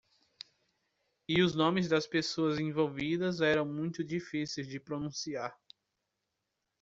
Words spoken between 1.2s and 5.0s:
E os nomes das pessoas envolvidas eram muito difíceis de